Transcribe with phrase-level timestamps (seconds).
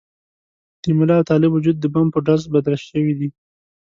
[0.81, 3.29] د ملا او طالب وجود د بم په ډز بدل شوي دي.